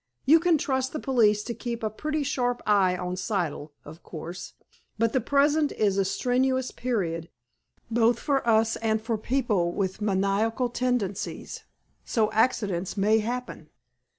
[0.25, 4.53] You can trust the police to keep a pretty sharp eye on Siddle, of course,
[4.97, 7.29] but the present is a strenuous period,
[7.91, 11.65] both for us and for people with maniacal tendencies,
[12.03, 13.69] so accidents may happen."